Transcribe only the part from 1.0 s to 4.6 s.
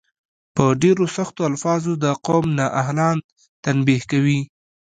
سختو الفاظو د قوم نا اهلان تنبیه کوي.